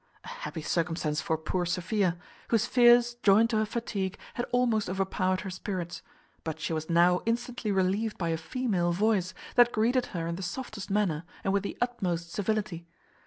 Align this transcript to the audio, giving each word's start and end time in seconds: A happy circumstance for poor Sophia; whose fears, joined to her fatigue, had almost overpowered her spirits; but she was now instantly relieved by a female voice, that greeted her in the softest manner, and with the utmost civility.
A 0.23 0.27
happy 0.29 0.63
circumstance 0.63 1.21
for 1.21 1.37
poor 1.37 1.63
Sophia; 1.63 2.17
whose 2.47 2.65
fears, 2.65 3.13
joined 3.21 3.51
to 3.51 3.57
her 3.57 3.67
fatigue, 3.67 4.17
had 4.33 4.47
almost 4.51 4.89
overpowered 4.89 5.41
her 5.41 5.51
spirits; 5.51 6.01
but 6.43 6.59
she 6.59 6.73
was 6.73 6.89
now 6.89 7.21
instantly 7.27 7.71
relieved 7.71 8.17
by 8.17 8.29
a 8.29 8.35
female 8.37 8.93
voice, 8.93 9.35
that 9.53 9.71
greeted 9.71 10.07
her 10.07 10.25
in 10.25 10.37
the 10.37 10.41
softest 10.41 10.89
manner, 10.89 11.23
and 11.43 11.53
with 11.53 11.61
the 11.61 11.77
utmost 11.81 12.31
civility. 12.31 12.87